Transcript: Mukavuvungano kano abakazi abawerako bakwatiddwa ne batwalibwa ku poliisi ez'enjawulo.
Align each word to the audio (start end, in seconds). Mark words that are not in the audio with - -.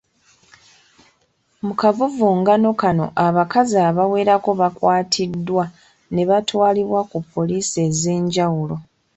Mukavuvungano 1.65 2.69
kano 2.81 3.05
abakazi 3.25 3.75
abawerako 3.89 4.49
bakwatiddwa 4.61 5.63
ne 6.13 6.23
batwalibwa 6.29 7.01
ku 7.11 7.17
poliisi 7.31 7.77
ez'enjawulo. 7.87 8.75